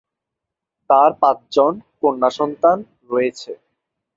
তার 0.89 1.11
পাঁচজন 1.21 1.71
কন্যা 2.01 2.29
সন্তান 2.37 2.77
রয়েছে। 3.09 3.51